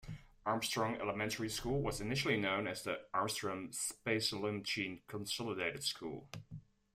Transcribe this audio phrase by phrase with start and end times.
[0.47, 6.27] Armstrong Elementary School was initially known as the "Armstrong Spallumcheen Consolidated School".